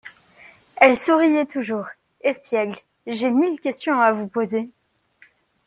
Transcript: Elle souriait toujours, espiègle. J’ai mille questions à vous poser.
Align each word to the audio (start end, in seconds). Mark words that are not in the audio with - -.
Elle 0.77 0.97
souriait 0.97 1.45
toujours, 1.45 1.85
espiègle. 2.21 2.75
J’ai 3.05 3.29
mille 3.29 3.59
questions 3.61 4.01
à 4.01 4.11
vous 4.11 4.25
poser. 4.27 4.71